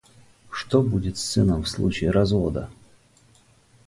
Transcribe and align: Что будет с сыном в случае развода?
Что 0.49 0.81
будет 0.81 1.19
с 1.19 1.23
сыном 1.23 1.61
в 1.61 1.69
случае 1.69 2.09
развода? 2.09 2.71